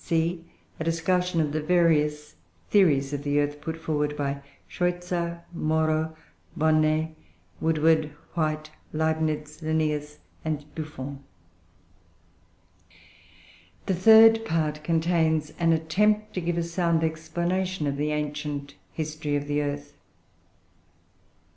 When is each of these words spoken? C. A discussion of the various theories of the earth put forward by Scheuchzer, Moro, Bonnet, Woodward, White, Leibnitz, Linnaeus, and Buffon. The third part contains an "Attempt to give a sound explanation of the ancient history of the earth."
C. 0.03 0.43
A 0.79 0.83
discussion 0.83 1.39
of 1.41 1.51
the 1.51 1.61
various 1.61 2.33
theories 2.71 3.13
of 3.13 3.21
the 3.21 3.39
earth 3.39 3.61
put 3.61 3.77
forward 3.77 4.17
by 4.17 4.41
Scheuchzer, 4.67 5.43
Moro, 5.53 6.15
Bonnet, 6.57 7.15
Woodward, 7.59 8.05
White, 8.33 8.71
Leibnitz, 8.93 9.61
Linnaeus, 9.61 10.17
and 10.43 10.65
Buffon. 10.73 11.23
The 13.85 13.93
third 13.93 14.43
part 14.43 14.83
contains 14.83 15.53
an 15.59 15.71
"Attempt 15.71 16.33
to 16.33 16.41
give 16.41 16.57
a 16.57 16.63
sound 16.63 17.03
explanation 17.03 17.85
of 17.85 17.95
the 17.97 18.09
ancient 18.11 18.73
history 18.93 19.35
of 19.35 19.45
the 19.45 19.61
earth." 19.61 19.93